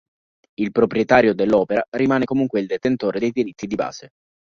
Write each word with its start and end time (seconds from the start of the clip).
Il 0.55 0.71
proprietario 0.71 1.35
dell'opera 1.35 1.85
rimane 1.91 2.25
comunque 2.25 2.59
il 2.59 2.65
detentore 2.65 3.19
dei 3.19 3.29
diritti 3.29 3.67
di 3.67 3.75
base. 3.75 4.09